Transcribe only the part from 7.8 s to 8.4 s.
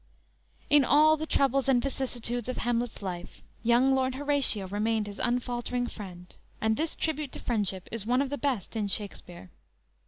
is one of the